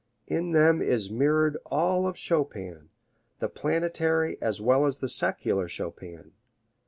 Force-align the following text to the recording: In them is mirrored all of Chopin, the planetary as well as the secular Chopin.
In 0.25 0.51
them 0.53 0.81
is 0.81 1.11
mirrored 1.11 1.57
all 1.67 2.07
of 2.07 2.17
Chopin, 2.17 2.89
the 3.37 3.47
planetary 3.47 4.35
as 4.41 4.59
well 4.59 4.87
as 4.87 4.97
the 4.97 5.07
secular 5.07 5.67
Chopin. 5.67 6.31